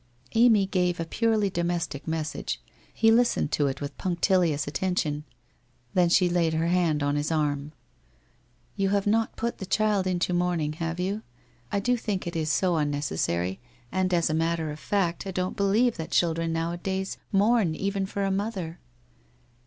[0.33, 2.59] Amy gave a purely domestic message.
[2.91, 5.25] He listened to it with punctilious attention.
[5.93, 7.77] Then she laid her hand on his arm: I
[8.77, 11.21] You have not put the child into mourning, have you?
[11.71, 13.59] I do think it is so unnecessary,
[13.91, 17.75] and as a matter of fact, I don't believe that children now a days mourn
[17.75, 18.79] even for a mother.'